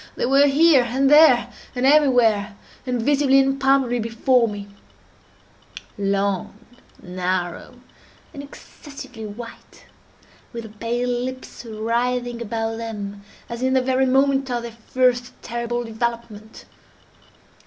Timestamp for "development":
15.83-16.65